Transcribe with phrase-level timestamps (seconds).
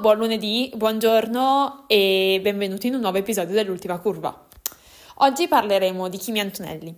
[0.00, 4.46] Buon lunedì, buongiorno e benvenuti in un nuovo episodio dell'ultima curva.
[5.16, 6.94] Oggi parleremo di Kimi Antonelli.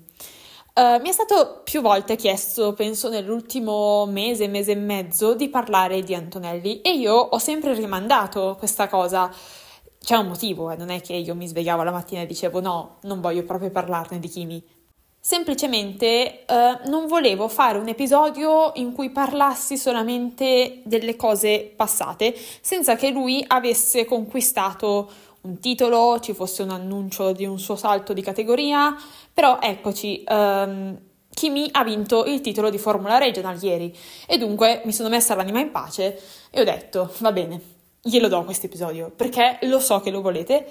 [0.75, 6.03] Uh, mi è stato più volte chiesto, penso nell'ultimo mese, mese e mezzo, di parlare
[6.03, 9.33] di Antonelli e io ho sempre rimandato questa cosa.
[10.01, 10.77] C'è un motivo, eh?
[10.77, 14.19] non è che io mi svegliavo la mattina e dicevo no, non voglio proprio parlarne
[14.19, 14.65] di Kimi.
[15.21, 22.97] Semplicemente eh, non volevo fare un episodio in cui parlassi solamente delle cose passate, senza
[22.97, 25.11] che lui avesse conquistato
[25.43, 28.97] un titolo, ci fosse un annuncio di un suo salto di categoria,
[29.33, 30.99] però eccoci, um,
[31.31, 35.61] Kimi ha vinto il titolo di Formula Regional ieri e dunque mi sono messa l'anima
[35.61, 37.61] in pace e ho detto va bene,
[38.03, 40.67] glielo do questo episodio perché lo so che lo volete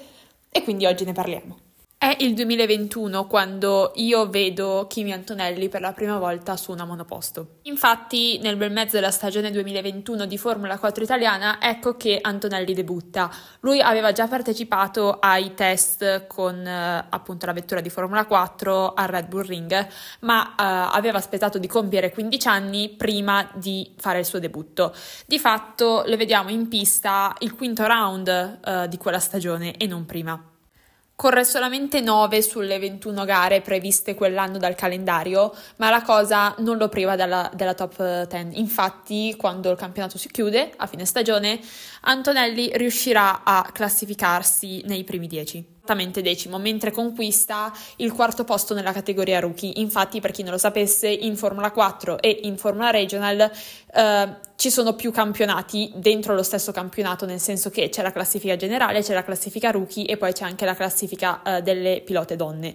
[0.49, 1.66] e quindi oggi ne parliamo.
[1.99, 7.55] È il 2021 quando io vedo Kimi Antonelli per la prima volta su una monoposto.
[7.63, 13.31] Infatti, nel bel mezzo della stagione 2021 di Formula 4 italiana, ecco che Antonelli debutta.
[13.61, 19.07] Lui aveva già partecipato ai test con eh, appunto la vettura di Formula 4 al
[19.07, 19.87] Red Bull Ring,
[20.19, 20.53] ma eh,
[20.95, 24.93] aveva aspettato di compiere 15 anni prima di fare il suo debutto.
[25.25, 30.05] Di fatto lo vediamo in pista il quinto round eh, di quella stagione e non
[30.05, 30.51] prima.
[31.17, 36.89] Corre solamente 9 sulle 21 gare previste quell'anno dal calendario, ma la cosa non lo
[36.89, 38.59] priva dalla, della top 10.
[38.59, 41.59] Infatti, quando il campionato si chiude a fine stagione,
[42.01, 48.91] Antonelli riuscirà a classificarsi nei primi 10 esattamente decimo, mentre conquista il quarto posto nella
[48.91, 49.71] categoria rookie.
[49.75, 53.49] Infatti, per chi non lo sapesse, in Formula 4 e in Formula Regional
[53.93, 58.57] eh, ci sono più campionati dentro lo stesso campionato, nel senso che c'è la classifica
[58.57, 62.73] generale, c'è la classifica rookie e poi c'è anche la classifica eh, delle pilote donne.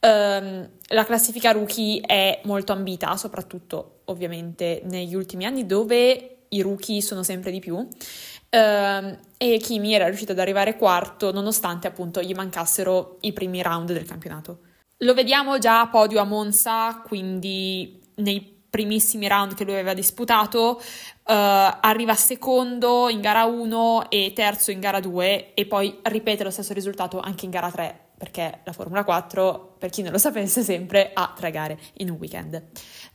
[0.00, 7.00] Um, la classifica rookie è molto ambita, soprattutto ovviamente negli ultimi anni, dove i rookie
[7.00, 7.86] sono sempre di più.
[8.54, 13.90] Uh, e Kimi era riuscito ad arrivare quarto nonostante appunto gli mancassero i primi round
[13.92, 14.58] del campionato.
[14.98, 20.78] Lo vediamo già a podio a Monza, quindi nei primissimi round che lui aveva disputato,
[20.78, 20.82] uh,
[21.24, 26.72] arriva secondo in gara 1 e terzo in gara 2 e poi ripete lo stesso
[26.72, 31.10] risultato anche in gara 3 perché la Formula 4, per chi non lo sapesse, sempre
[31.12, 32.62] ha tre gare in un weekend.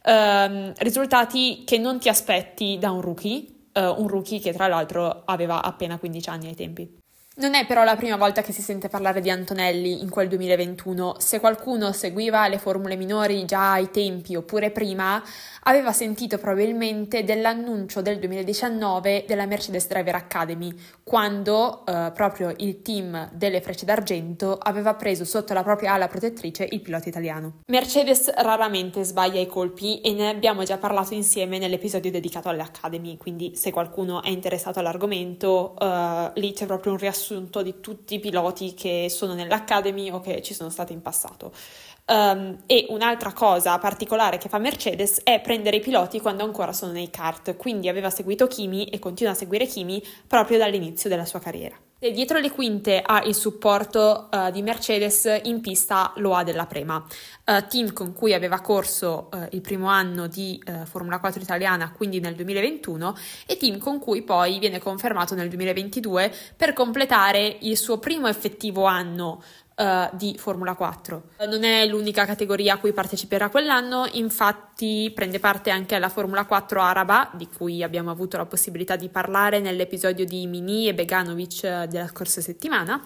[0.04, 3.46] Um, risultati che non ti aspetti da un rookie,
[3.86, 6.98] un rookie che tra l'altro aveva appena 15 anni ai tempi.
[7.40, 11.18] Non è però la prima volta che si sente parlare di Antonelli in quel 2021.
[11.20, 15.22] Se qualcuno seguiva le formule minori già ai tempi oppure prima,
[15.64, 23.30] aveva sentito probabilmente dell'annuncio del 2019 della Mercedes Driver Academy, quando eh, proprio il team
[23.32, 27.60] delle Frecce d'Argento aveva preso sotto la propria ala protettrice il pilota italiano.
[27.68, 33.16] Mercedes raramente sbaglia i colpi e ne abbiamo già parlato insieme nell'episodio dedicato alle Academy,
[33.18, 38.16] quindi se qualcuno è interessato all'argomento, eh, lì c'è proprio un riassunto riassunto di tutti
[38.16, 41.52] i piloti che sono nell'Academy o che ci sono stati in passato.
[42.10, 46.94] Um, e un'altra cosa particolare che fa Mercedes è prendere i piloti quando ancora sono
[46.94, 51.40] nei kart, quindi aveva seguito Kimi e continua a seguire Kimi proprio dall'inizio della sua
[51.40, 51.78] carriera.
[52.00, 56.98] Dietro le quinte ha il supporto uh, di Mercedes, in pista lo ha della Prema,
[56.98, 62.20] uh, team con cui aveva corso uh, il primo anno di Formula 4 italiana, quindi
[62.20, 63.16] nel 2021,
[63.48, 68.86] e team con cui poi viene confermato nel 2022 per completare il suo primo effettivo
[68.86, 69.42] anno
[69.80, 71.24] Uh, di Formula 4.
[71.48, 76.82] Non è l'unica categoria a cui parteciperà quell'anno, infatti prende parte anche alla Formula 4
[76.82, 81.86] araba, di cui abbiamo avuto la possibilità di parlare nell'episodio di Mini e Beganovic eh,
[81.88, 83.06] della scorsa settimana,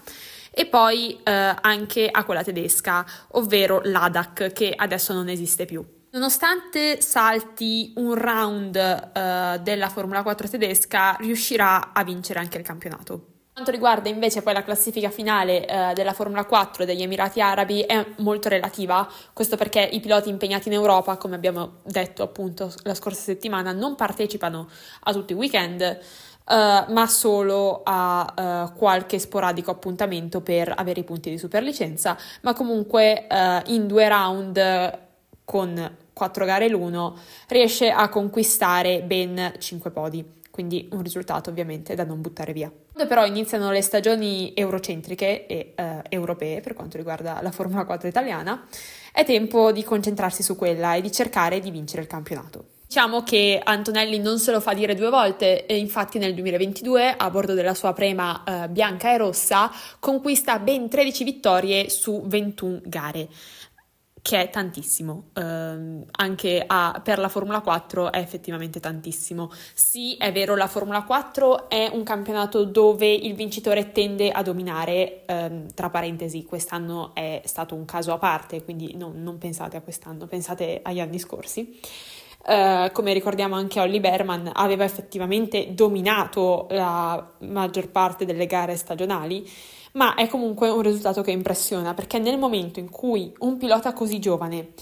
[0.49, 1.21] e poi uh,
[1.59, 5.85] anche a quella tedesca, ovvero l'ADAC, che adesso non esiste più.
[6.11, 13.30] Nonostante salti un round uh, della Formula 4 tedesca, riuscirà a vincere anche il campionato
[13.53, 18.05] quanto riguarda invece poi la classifica finale eh, della Formula 4 degli Emirati Arabi è
[18.19, 23.21] molto relativa, questo perché i piloti impegnati in Europa, come abbiamo detto appunto la scorsa
[23.21, 24.69] settimana, non partecipano
[25.01, 25.99] a tutti i weekend,
[26.43, 32.53] Uh, ma solo a uh, qualche sporadico appuntamento per avere i punti di superlicenza, ma
[32.53, 34.99] comunque uh, in due round
[35.45, 37.15] con quattro gare l'uno
[37.47, 42.69] riesce a conquistare ben cinque podi quindi un risultato ovviamente da non buttare via.
[42.69, 48.07] Quando però iniziano le stagioni eurocentriche e eh, europee per quanto riguarda la Formula 4
[48.07, 48.67] italiana,
[49.11, 52.65] è tempo di concentrarsi su quella e di cercare di vincere il campionato.
[52.91, 57.29] Diciamo che Antonelli non se lo fa dire due volte e infatti nel 2022 a
[57.29, 63.29] bordo della sua prema eh, bianca e rossa conquista ben 13 vittorie su 21 gare
[64.21, 69.51] che è tantissimo, eh, anche a, per la Formula 4 è effettivamente tantissimo.
[69.73, 75.25] Sì, è vero, la Formula 4 è un campionato dove il vincitore tende a dominare,
[75.25, 79.81] eh, tra parentesi, quest'anno è stato un caso a parte, quindi no, non pensate a
[79.81, 81.79] quest'anno, pensate agli anni scorsi.
[82.43, 89.47] Uh, come ricordiamo anche Olli Berman aveva effettivamente dominato la maggior parte delle gare stagionali
[89.93, 94.19] ma è comunque un risultato che impressiona perché nel momento in cui un pilota così
[94.19, 94.73] giovane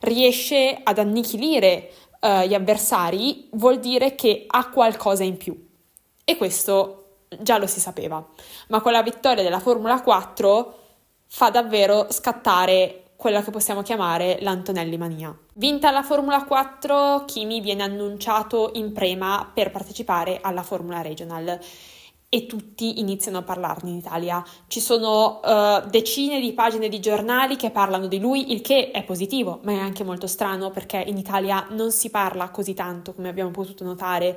[0.00, 1.90] riesce ad annichilire
[2.20, 5.68] uh, gli avversari, vuol dire che ha qualcosa in più.
[6.24, 7.00] E questo
[7.40, 8.26] già lo si sapeva,
[8.68, 10.78] ma con la vittoria della Formula 4
[11.26, 15.36] fa davvero scattare quella che possiamo chiamare l'Antonelli mania.
[15.54, 21.58] Vinta la Formula 4, Kimi viene annunciato in prema per partecipare alla Formula Regional
[22.34, 24.44] e tutti iniziano a parlarne in Italia.
[24.66, 29.04] Ci sono uh, decine di pagine di giornali che parlano di lui, il che è
[29.04, 33.28] positivo, ma è anche molto strano perché in Italia non si parla così tanto, come
[33.28, 34.36] abbiamo potuto notare,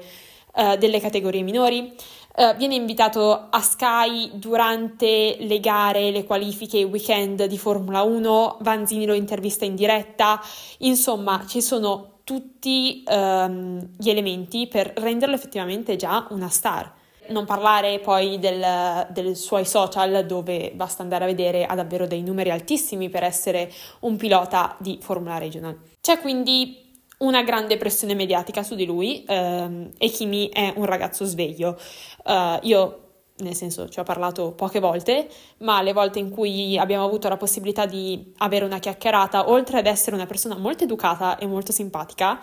[0.53, 1.91] uh, delle categorie minori.
[2.35, 8.57] Uh, viene invitato a Sky durante le gare, le qualifiche, i weekend di Formula 1,
[8.59, 10.39] Vanzini lo intervista in diretta,
[10.79, 16.93] insomma ci sono tutti um, gli elementi per renderlo effettivamente già una star.
[17.29, 22.21] Non parlare poi del, dei suoi social dove basta andare a vedere ha davvero dei
[22.21, 23.71] numeri altissimi per essere
[24.01, 25.77] un pilota di Formula Regional.
[26.01, 26.85] C'è quindi
[27.19, 31.77] una grande pressione mediatica su di lui ehm, e Kimi è un ragazzo sveglio.
[32.24, 33.01] Uh, io
[33.39, 35.29] nel senso ci ho parlato poche volte,
[35.59, 39.85] ma le volte in cui abbiamo avuto la possibilità di avere una chiacchierata, oltre ad
[39.85, 42.39] essere una persona molto educata e molto simpatica,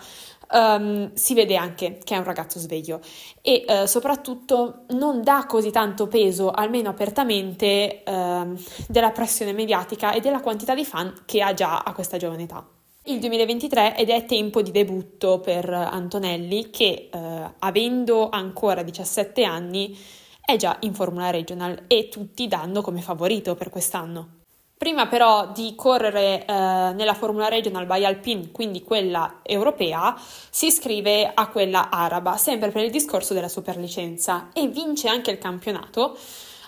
[0.51, 2.99] um, si vede anche che è un ragazzo sveglio
[3.41, 8.57] e uh, soprattutto non dà così tanto peso, almeno apertamente, uh,
[8.87, 12.65] della pressione mediatica e della quantità di fan che ha già a questa giovane età.
[13.07, 19.95] Il 2023 ed è tempo di debutto per Antonelli che, uh, avendo ancora 17 anni,
[20.43, 24.44] è già in Formula Regional e tutti danno come favorito per quest'anno.
[24.77, 30.13] Prima però di correre eh, nella Formula Regional by Alpine, quindi quella europea,
[30.49, 35.37] si iscrive a quella araba, sempre per il discorso della superlicenza e vince anche il
[35.37, 36.17] campionato,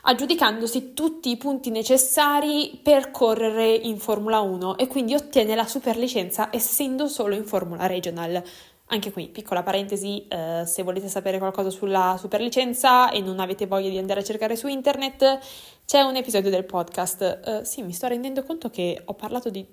[0.03, 6.47] aggiudicandosi tutti i punti necessari per correre in Formula 1 e quindi ottiene la superlicenza
[6.49, 8.41] essendo solo in Formula Regional.
[8.89, 13.89] Anche qui, piccola parentesi, eh, se volete sapere qualcosa sulla superlicenza e non avete voglia
[13.89, 15.39] di andare a cercare su internet,
[15.87, 17.39] c'è un episodio del podcast.
[17.45, 19.65] Uh, sì, mi sto rendendo conto che ho parlato di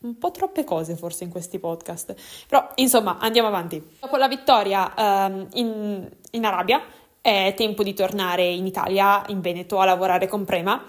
[0.00, 2.14] un po' troppe cose forse in questi podcast.
[2.48, 3.96] Però, insomma, andiamo avanti.
[4.00, 6.82] Dopo la vittoria um, in, in Arabia,
[7.20, 10.82] è tempo di tornare in Italia, in Veneto, a lavorare con Prema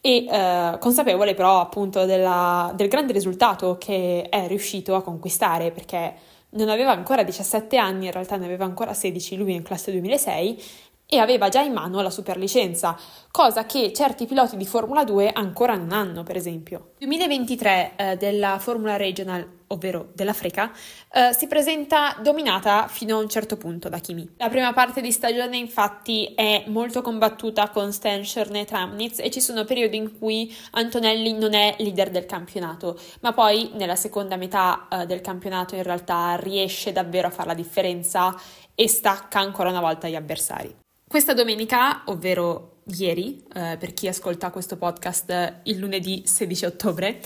[0.00, 6.12] e uh, consapevole però appunto della, del grande risultato che è riuscito a conquistare perché
[6.50, 9.92] non aveva ancora 17 anni, in realtà ne aveva ancora 16, lui è in classe
[9.92, 10.62] 2006
[11.06, 12.98] e aveva già in mano la superlicenza,
[13.30, 16.92] cosa che certi piloti di Formula 2 ancora non hanno, per esempio.
[16.98, 20.72] 2023 eh, della Formula Regional, ovvero dell'Africa,
[21.12, 24.34] eh, si presenta dominata fino a un certo punto da Kimi.
[24.38, 29.40] La prima parte di stagione infatti è molto combattuta con Stenshern e Tramnitz e ci
[29.40, 34.88] sono periodi in cui Antonelli non è leader del campionato, ma poi nella seconda metà
[34.90, 38.34] eh, del campionato in realtà riesce davvero a fare la differenza
[38.74, 40.82] e stacca ancora una volta gli avversari.
[41.14, 47.20] Questa domenica, ovvero ieri, eh, per chi ascolta questo podcast il lunedì 16 ottobre,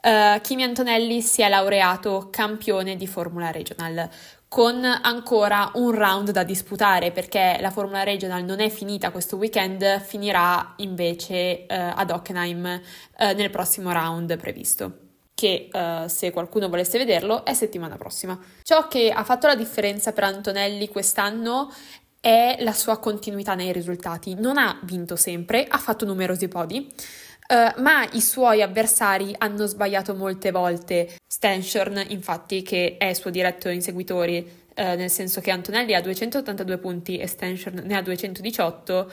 [0.00, 4.08] eh, Kimi Antonelli si è laureato campione di Formula Regional
[4.48, 10.00] con ancora un round da disputare perché la Formula Regional non è finita questo weekend,
[10.00, 12.64] finirà invece eh, ad Hockenheim
[13.18, 15.00] eh, nel prossimo round previsto
[15.36, 18.40] che uh, se qualcuno volesse vederlo è settimana prossima.
[18.62, 21.70] Ciò che ha fatto la differenza per Antonelli quest'anno
[22.20, 24.34] è la sua continuità nei risultati.
[24.34, 26.92] Non ha vinto sempre, ha fatto numerosi podi.
[27.48, 31.16] Uh, ma i suoi avversari hanno sbagliato molte volte.
[31.26, 37.18] Stenshorn, infatti, che è suo diretto inseguitori, uh, nel senso che Antonelli ha 282 punti
[37.18, 39.12] e Stenshorn ne ha 218,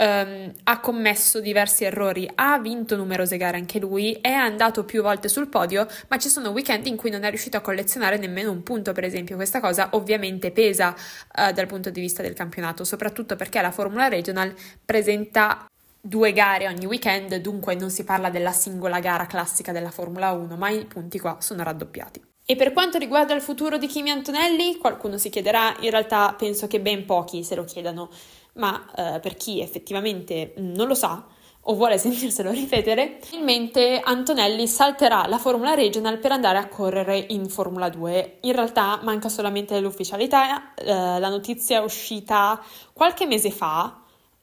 [0.00, 5.28] um, ha commesso diversi errori, ha vinto numerose gare anche lui, è andato più volte
[5.28, 8.62] sul podio, ma ci sono weekend in cui non è riuscito a collezionare nemmeno un
[8.62, 9.36] punto, per esempio.
[9.36, 10.94] Questa cosa ovviamente pesa
[11.36, 14.52] uh, dal punto di vista del campionato, soprattutto perché la Formula Regional
[14.84, 15.66] presenta
[16.02, 20.56] due gare ogni weekend, dunque non si parla della singola gara classica della Formula 1,
[20.56, 22.22] ma i punti qua sono raddoppiati.
[22.46, 26.66] E per quanto riguarda il futuro di Kimi Antonelli, qualcuno si chiederà, in realtà penso
[26.66, 28.10] che ben pochi se lo chiedano
[28.54, 31.26] ma eh, per chi effettivamente non lo sa,
[31.64, 37.48] o vuole sentirselo ripetere, probabilmente Antonelli salterà la Formula Regional per andare a correre in
[37.48, 38.38] Formula 2.
[38.42, 40.84] In realtà manca solamente l'ufficialità, eh,
[41.18, 43.96] la notizia è uscita qualche mese fa,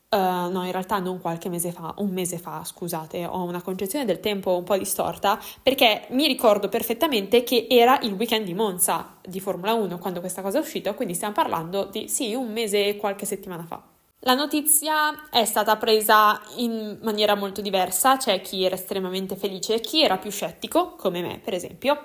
[0.09, 4.05] Uh, no, in realtà non qualche mese fa, un mese fa, scusate, ho una concezione
[4.05, 9.17] del tempo un po' distorta, perché mi ricordo perfettamente che era il weekend di Monza
[9.21, 12.85] di Formula 1 quando questa cosa è uscita, quindi stiamo parlando di sì, un mese
[12.85, 13.83] e qualche settimana fa.
[14.21, 20.01] La notizia è stata presa in maniera molto diversa, c'è chi era estremamente felice, chi
[20.01, 22.01] era più scettico, come me per esempio,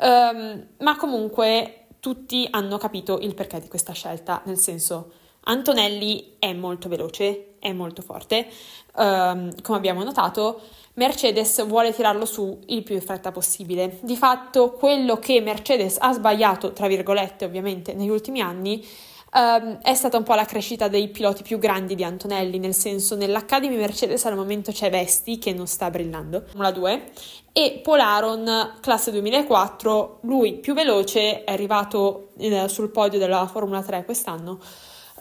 [0.00, 5.12] um, ma comunque tutti hanno capito il perché di questa scelta, nel senso
[5.44, 8.48] Antonelli è molto veloce, è molto forte,
[8.96, 10.60] um, come abbiamo notato,
[10.94, 13.98] Mercedes vuole tirarlo su il più in fretta possibile.
[14.02, 18.84] Di fatto, quello che Mercedes ha sbagliato, tra virgolette, ovviamente, negli ultimi anni,
[19.32, 23.16] um, è stata un po' la crescita dei piloti più grandi di Antonelli, nel senso
[23.16, 27.10] nell'Academy Mercedes al momento c'è Vesti che non sta brillando, Formula 2,
[27.52, 34.04] e Polaron, classe 2004, lui più veloce, è arrivato eh, sul podio della Formula 3
[34.04, 34.58] quest'anno,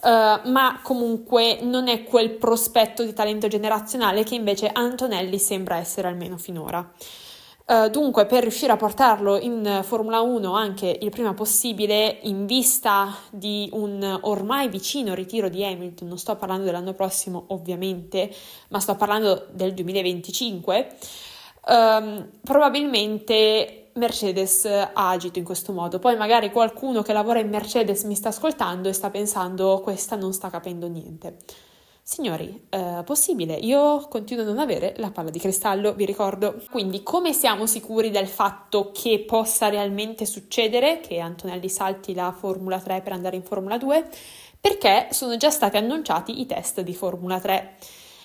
[0.05, 6.07] Uh, ma comunque non è quel prospetto di talento generazionale che invece Antonelli sembra essere
[6.07, 6.87] almeno finora.
[7.67, 13.11] Uh, dunque, per riuscire a portarlo in Formula 1 anche il prima possibile, in vista
[13.31, 18.31] di un ormai vicino ritiro di Hamilton, non sto parlando dell'anno prossimo ovviamente,
[18.67, 20.95] ma sto parlando del 2025,
[21.65, 25.97] um, ehm, probabilmente Mercedes ha agito in questo modo.
[25.97, 30.33] Poi magari qualcuno che lavora in Mercedes mi sta ascoltando e sta pensando questa non
[30.33, 31.37] sta capendo niente.
[32.07, 36.61] Signori, eh, possibile, io continuo a non avere la palla di cristallo, vi ricordo.
[36.69, 42.79] Quindi come siamo sicuri del fatto che possa realmente succedere che Antonelli salti la Formula
[42.79, 44.07] 3 per andare in Formula 2?
[44.61, 47.75] Perché sono già stati annunciati i test di Formula 3.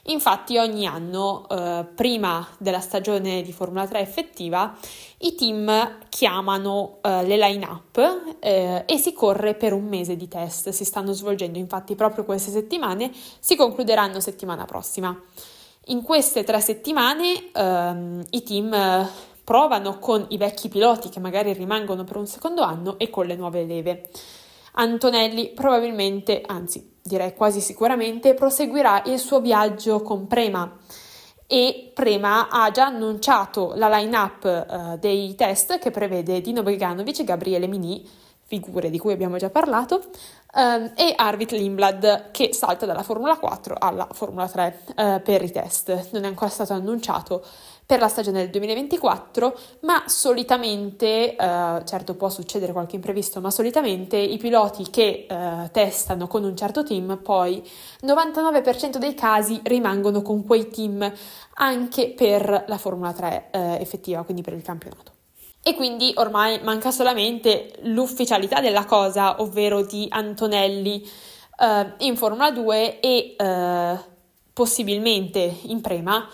[0.04, 4.74] Infatti ogni anno, eh, prima della stagione di Formula 3 effettiva,
[5.18, 10.70] i team chiamano eh, le line-up eh, e si corre per un mese di test.
[10.70, 15.18] Si stanno svolgendo infatti proprio queste settimane, si concluderanno settimana prossima.
[15.86, 19.08] In queste tre settimane ehm, i team
[19.44, 23.34] provano con i vecchi piloti che magari rimangono per un secondo anno e con le
[23.34, 24.08] nuove leve.
[24.74, 30.78] Antonelli probabilmente, anzi direi quasi sicuramente, proseguirà il suo viaggio con Prema
[31.52, 37.24] e Prema ha già annunciato la line-up uh, dei test che prevede Dino Beganovic e
[37.24, 38.08] Gabriele Mini,
[38.44, 40.10] figure di cui abbiamo già parlato,
[40.54, 45.42] um, e Arvid Lindblad che salta dalla Formula 4 alla Formula 3 uh, eh, per
[45.42, 46.10] i test.
[46.12, 47.44] Non è ancora stato annunciato
[47.90, 54.16] per la stagione del 2024, ma solitamente, eh, certo può succedere qualche imprevisto, ma solitamente
[54.16, 57.60] i piloti che eh, testano con un certo team poi
[58.02, 61.12] 99% dei casi rimangono con quei team
[61.54, 65.10] anche per la Formula 3 eh, effettiva, quindi per il campionato.
[65.60, 71.04] E quindi ormai manca solamente l'ufficialità della cosa, ovvero di Antonelli
[71.58, 73.98] eh, in Formula 2 e eh,
[74.52, 76.28] possibilmente in Prema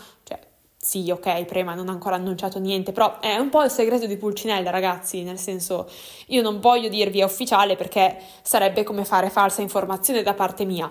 [0.87, 4.15] sì, ok, Prema non ha ancora annunciato niente, però è un po' il segreto di
[4.15, 5.85] Pulcinella, ragazzi, nel senso
[6.27, 10.89] io non voglio dirvi è ufficiale perché sarebbe come fare falsa informazione da parte mia.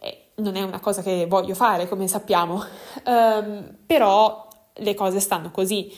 [0.00, 2.62] E non è una cosa che voglio fare, come sappiamo,
[3.06, 5.90] um, però le cose stanno così.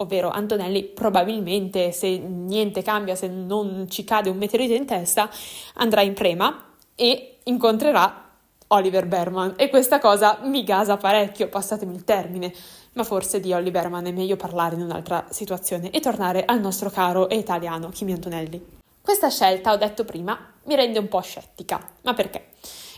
[0.00, 5.30] Ovvero Antonelli probabilmente, se niente cambia, se non ci cade un meteorite in testa,
[5.74, 8.28] andrà in Prema e incontrerà
[8.68, 12.52] Oliver Berman e questa cosa mi gasa parecchio, passatemi il termine,
[12.92, 16.90] ma forse di Olli Berman è meglio parlare in un'altra situazione e tornare al nostro
[16.90, 18.76] caro e italiano Kimi Antonelli.
[19.00, 21.80] Questa scelta, ho detto prima, mi rende un po' scettica.
[22.02, 22.48] Ma perché?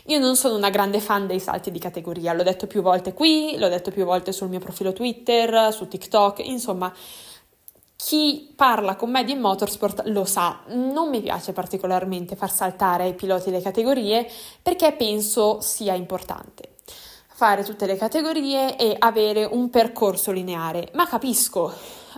[0.05, 3.55] Io non sono una grande fan dei salti di categoria, l'ho detto più volte qui,
[3.57, 6.91] l'ho detto più volte sul mio profilo Twitter, su TikTok, insomma,
[7.95, 13.13] chi parla con me di motorsport lo sa, non mi piace particolarmente far saltare i
[13.13, 14.27] piloti le categorie
[14.61, 16.71] perché penso sia importante
[17.41, 21.73] fare tutte le categorie e avere un percorso lineare, ma capisco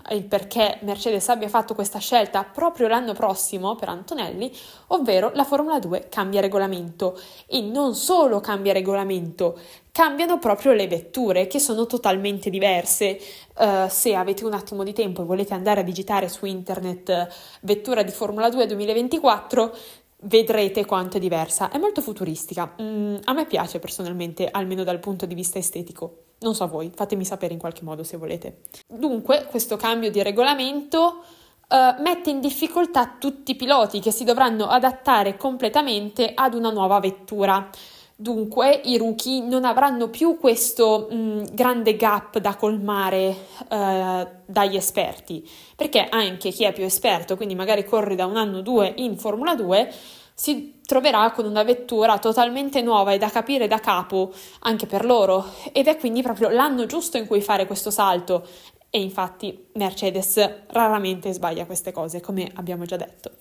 [0.10, 4.52] il perché Mercedes abbia fatto questa scelta proprio l'anno prossimo per Antonelli,
[4.88, 9.58] ovvero la Formula 2 cambia regolamento e non solo cambia regolamento,
[9.94, 13.18] cambiano proprio le vetture che sono totalmente diverse.
[13.56, 17.34] Uh, se avete un attimo di tempo e volete andare a digitare su internet uh,
[17.62, 19.78] vettura di Formula 2 2024,
[20.24, 21.70] vedrete quanto è diversa.
[21.70, 22.76] È molto futuristica.
[22.82, 26.24] Mm, a me piace personalmente, almeno dal punto di vista estetico.
[26.40, 28.64] Non so voi, fatemi sapere in qualche modo se volete.
[28.88, 31.24] Dunque, questo cambio di regolamento
[31.70, 37.00] uh, mette in difficoltà tutti i piloti che si dovranno adattare completamente ad una nuova
[37.00, 37.70] vettura.
[38.16, 43.36] Dunque i rookie non avranno più questo mh, mm, grande gap da colmare
[43.70, 48.60] eh, dagli esperti, perché anche chi è più esperto, quindi magari corre da un anno
[48.60, 49.92] o due in Formula 2,
[50.36, 55.46] si troverà con una vettura totalmente nuova e da capire da capo anche per loro.
[55.72, 58.46] Ed è quindi proprio l'anno giusto in cui fare questo salto.
[58.90, 63.32] E infatti Mercedes raramente sbaglia queste cose come abbiamo già detto.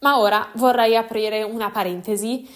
[0.00, 2.48] Ma ora vorrei aprire una parentesi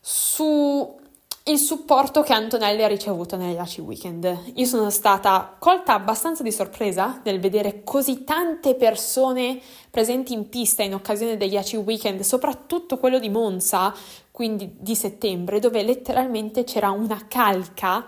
[0.00, 1.04] su
[1.48, 4.52] il supporto che Antonelli ha ricevuto negli ACI Weekend.
[4.54, 10.82] Io sono stata colta abbastanza di sorpresa nel vedere così tante persone presenti in pista
[10.82, 13.94] in occasione degli ACI Weekend, soprattutto quello di Monza,
[14.32, 18.06] quindi di settembre, dove letteralmente c'era una calca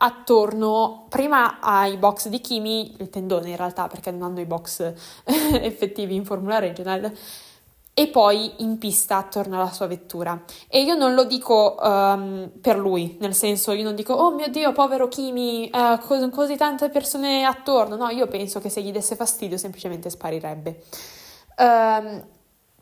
[0.00, 4.94] attorno prima ai box di Kimi, il tendone in realtà perché non hanno i box
[5.24, 7.12] effettivi in Formula Regional,
[7.98, 10.40] e poi in pista attorno alla sua vettura.
[10.68, 14.46] E io non lo dico um, per lui, nel senso io non dico oh mio
[14.46, 17.96] Dio, povero Kimi, uh, cos- così tante persone attorno.
[17.96, 20.80] No, io penso che se gli desse fastidio semplicemente sparirebbe.
[21.56, 22.24] Um,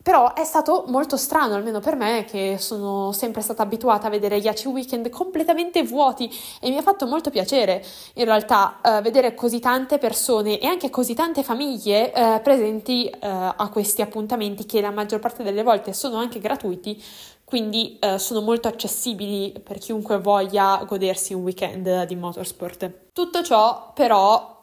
[0.07, 4.39] però è stato molto strano, almeno per me, che sono sempre stata abituata a vedere
[4.39, 7.83] gli ACI Weekend completamente vuoti e mi ha fatto molto piacere
[8.13, 13.17] in realtà uh, vedere così tante persone e anche così tante famiglie uh, presenti uh,
[13.19, 17.03] a questi appuntamenti che la maggior parte delle volte sono anche gratuiti,
[17.43, 23.11] quindi sono molto accessibili per chiunque voglia godersi un weekend di motorsport.
[23.13, 24.56] Tutto ciò però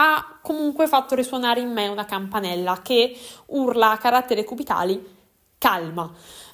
[0.00, 5.16] ha comunque fatto risuonare in me una campanella che urla a caratteri cubitali
[5.58, 6.10] calma.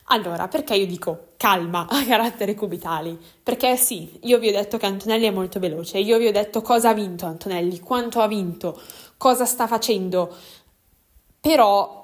[0.08, 3.18] Allora, perché io dico calma a caratteri cubitali?
[3.42, 6.62] Perché sì, io vi ho detto che Antonelli è molto veloce, io vi ho detto
[6.62, 8.80] cosa ha vinto Antonelli, quanto ha vinto,
[9.18, 10.34] cosa sta facendo,
[11.38, 12.03] però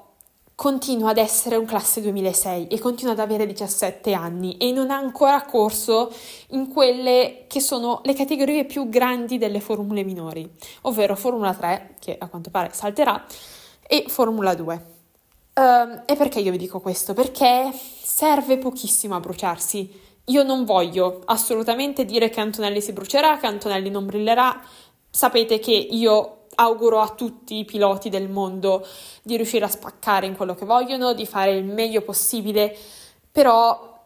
[0.61, 4.95] continua ad essere un classe 2006 e continua ad avere 17 anni e non ha
[4.95, 6.13] ancora corso
[6.49, 10.47] in quelle che sono le categorie più grandi delle formule minori,
[10.81, 13.25] ovvero Formula 3, che a quanto pare salterà,
[13.87, 14.85] e Formula 2.
[15.55, 17.15] Um, ehm, e perché io vi dico questo?
[17.15, 19.91] Perché serve pochissimo a bruciarsi.
[20.25, 24.61] Io non voglio assolutamente dire che Antonelli si brucerà, che Antonelli non brillerà.
[25.09, 28.85] Sapete che io auguro a tutti i piloti del mondo
[29.21, 32.75] di riuscire a spaccare in quello che vogliono, di fare il meglio possibile,
[33.31, 33.99] però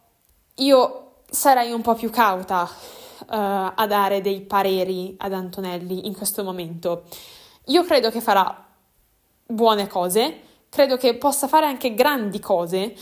[0.55, 6.43] io sarei un po' più cauta uh, a dare dei pareri ad Antonelli in questo
[6.43, 7.03] momento.
[7.65, 8.65] Io credo che farà
[9.45, 12.95] buone cose, credo che possa fare anche grandi cose,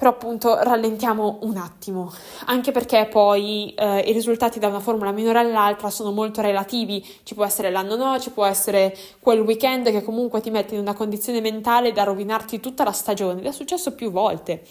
[0.00, 2.10] però appunto rallentiamo un attimo,
[2.46, 7.34] anche perché poi eh, i risultati da una formula minore all'altra sono molto relativi, ci
[7.34, 10.94] può essere l'anno no, ci può essere quel weekend che comunque ti mette in una
[10.94, 14.62] condizione mentale da rovinarti tutta la stagione, ed è successo più volte.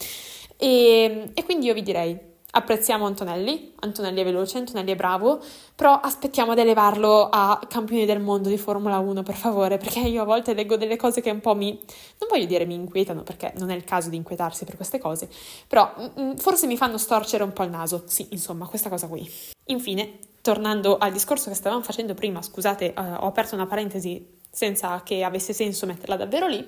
[0.58, 5.40] E, e quindi io vi direi, Apprezziamo Antonelli, Antonelli è veloce, Antonelli è bravo,
[5.76, 10.24] però aspettiamo di elevarlo a campione del mondo di Formula 1, per favore, perché io
[10.24, 11.70] a volte leggo delle cose che un po' mi,
[12.18, 15.30] non voglio dire mi inquietano, perché non è il caso di inquietarsi per queste cose,
[15.68, 19.06] però mm, mm, forse mi fanno storcere un po' il naso, sì, insomma, questa cosa
[19.06, 19.32] qui.
[19.66, 25.04] Infine, tornando al discorso che stavamo facendo prima, scusate, uh, ho aperto una parentesi senza
[25.04, 26.68] che avesse senso metterla davvero lì,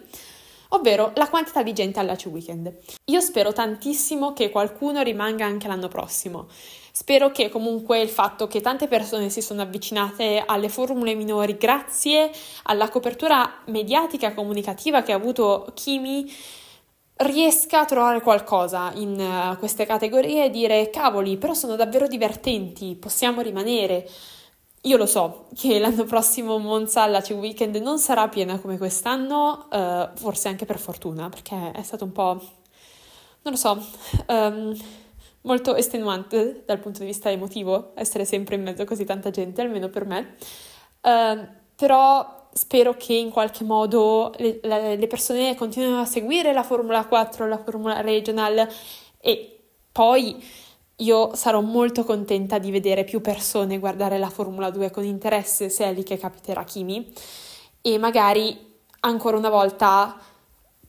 [0.73, 2.73] ovvero la quantità di gente all'ACI Weekend.
[3.05, 6.47] Io spero tantissimo che qualcuno rimanga anche l'anno prossimo.
[6.93, 12.31] Spero che comunque il fatto che tante persone si sono avvicinate alle formule minori grazie
[12.63, 16.29] alla copertura mediatica e comunicativa che ha avuto Kimi
[17.23, 22.95] riesca a trovare qualcosa in uh, queste categorie e dire cavoli, però sono davvero divertenti,
[22.95, 24.07] possiamo rimanere.
[24.85, 29.67] Io lo so che l'anno prossimo Monza alla C Weekend non sarà piena come quest'anno,
[29.69, 32.41] uh, forse anche per fortuna, perché è stato un po',
[33.43, 33.79] non lo so,
[34.27, 34.75] um,
[35.41, 39.61] molto estenuante dal punto di vista emotivo essere sempre in mezzo a così tanta gente,
[39.61, 40.35] almeno per me.
[41.01, 44.59] Uh, però spero che in qualche modo le,
[44.95, 48.67] le persone continuino a seguire la Formula 4, la Formula Regional
[49.19, 49.59] e
[49.91, 50.43] poi
[51.01, 55.85] io sarò molto contenta di vedere più persone guardare la Formula 2 con interesse se
[55.85, 57.11] è lì che capiterà Kimi.
[57.81, 60.15] E magari ancora una volta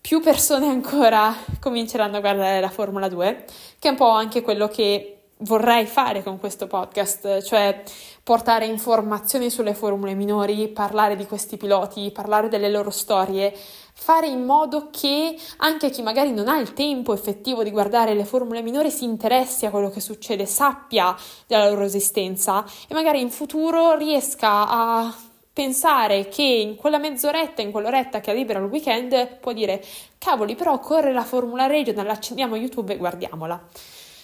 [0.00, 3.44] più persone ancora cominceranno a guardare la Formula 2,
[3.78, 7.82] che è un po' anche quello che vorrei fare con questo podcast, cioè
[8.22, 13.54] portare informazioni sulle formule minori, parlare di questi piloti, parlare delle loro storie,
[14.02, 18.24] fare in modo che anche chi magari non ha il tempo effettivo di guardare le
[18.24, 21.14] formule minori si interessi a quello che succede, sappia
[21.46, 25.14] della loro esistenza e magari in futuro riesca a
[25.52, 29.80] pensare che in quella mezz'oretta, in quell'oretta che ha libera il weekend, può dire
[30.18, 33.68] cavoli, però corre la Formula Regional, accendiamo YouTube e guardiamola.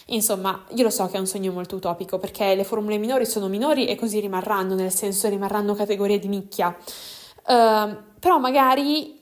[0.07, 3.47] Insomma, io lo so che è un sogno molto utopico perché le formule minori sono
[3.47, 6.77] minori e così rimarranno, nel senso rimarranno categorie di nicchia.
[7.47, 9.18] Uh, però magari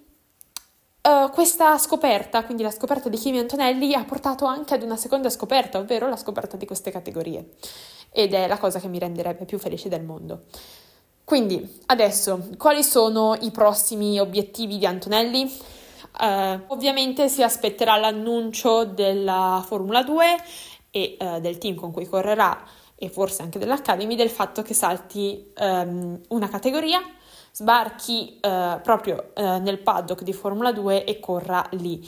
[1.07, 5.31] Uh, questa scoperta, quindi la scoperta di Kimi Antonelli, ha portato anche ad una seconda
[5.31, 7.51] scoperta, ovvero la scoperta di queste categorie.
[8.11, 10.47] Ed è la cosa che mi renderebbe più felice del mondo.
[11.23, 15.45] Quindi, adesso, quali sono i prossimi obiettivi di Antonelli?
[16.19, 20.25] Uh, ovviamente si aspetterà l'annuncio della Formula 2
[20.91, 22.65] e uh, del team con cui correrà
[22.97, 27.01] e forse anche dell'Academy del fatto che salti um, una categoria
[27.57, 32.07] sbarchi eh, proprio eh, nel paddock di Formula 2 e corra lì.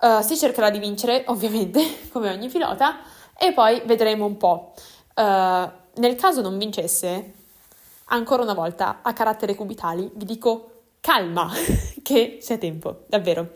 [0.00, 3.00] Uh, si cercherà di vincere, ovviamente, come ogni pilota,
[3.36, 4.72] e poi vedremo un po'.
[5.14, 5.70] Uh,
[6.00, 7.34] nel caso non vincesse,
[8.06, 10.70] ancora una volta, a carattere cubitali, vi dico
[11.00, 11.50] calma,
[12.02, 13.50] che c'è tempo, davvero.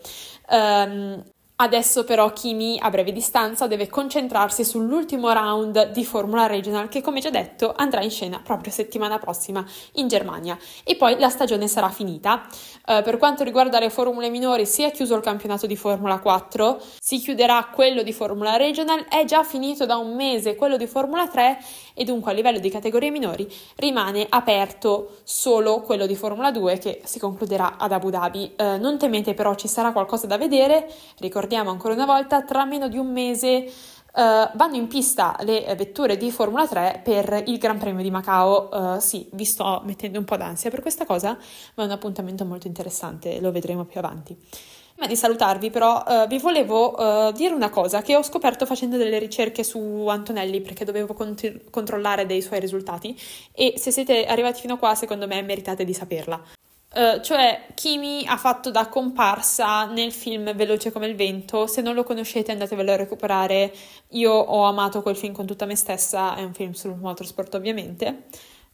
[0.49, 1.23] Um,
[1.55, 7.19] Adesso però Kimi a breve distanza deve concentrarsi sull'ultimo round di Formula Regional che come
[7.19, 9.63] già detto andrà in scena proprio settimana prossima
[9.93, 12.41] in Germania e poi la stagione sarà finita.
[12.87, 16.81] Uh, per quanto riguarda le formule minori si è chiuso il campionato di Formula 4,
[16.99, 21.27] si chiuderà quello di Formula Regional, è già finito da un mese quello di Formula
[21.27, 21.59] 3
[21.93, 27.01] e dunque a livello di categorie minori rimane aperto solo quello di Formula 2 che
[27.03, 28.55] si concluderà ad Abu Dhabi.
[28.57, 32.63] Uh, non temete però ci sarà qualcosa da vedere, ricordate ricordiamo ancora una volta, tra
[32.65, 33.71] meno di un mese
[34.13, 38.69] Uh, vanno in pista le vetture di Formula 3 per il Gran Premio di Macao.
[38.71, 41.35] Uh, sì, vi sto mettendo un po' d'ansia per questa cosa,
[41.73, 44.37] ma è un appuntamento molto interessante, lo vedremo più avanti.
[44.93, 49.17] Prima di salutarvi, però, uh, vi volevo dire una cosa che ho scoperto facendo delle
[49.17, 53.19] ricerche su Antonelli perché dovevo cont- controllare dei suoi risultati
[53.51, 56.39] e se siete arrivati fino a qua, secondo me meritate di saperla.
[56.93, 61.65] Uh, cioè, Kimi ha fatto da comparsa nel film Veloce come il vento.
[61.65, 63.73] Se non lo conoscete, andatevelo a recuperare.
[64.09, 66.35] Io ho amato quel film con tutta me stessa.
[66.35, 68.25] È un film sul motorsport, ovviamente.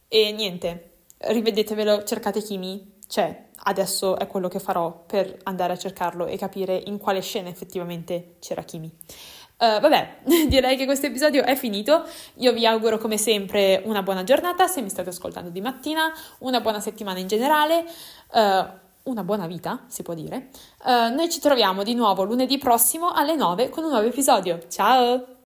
[0.06, 2.98] E niente, rivedetevelo, cercate Kimi.
[3.08, 7.48] C'è, adesso è quello che farò per andare a cercarlo e capire in quale scena
[7.48, 8.92] effettivamente c'era Kimi.
[9.60, 12.04] Uh, vabbè, direi che questo episodio è finito.
[12.36, 16.60] Io vi auguro come sempre una buona giornata se mi state ascoltando di mattina, una
[16.60, 17.84] buona settimana in generale,
[18.32, 20.48] uh, una buona vita, si può dire.
[20.82, 24.60] Uh, noi ci troviamo di nuovo lunedì prossimo alle 9 con un nuovo episodio.
[24.70, 25.36] Ciao!